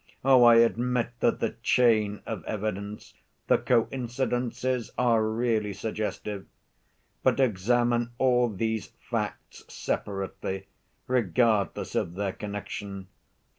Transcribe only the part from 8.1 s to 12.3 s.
all these facts separately, regardless of